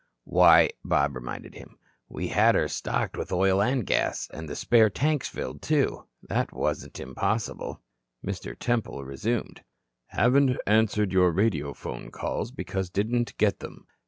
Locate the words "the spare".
4.49-4.89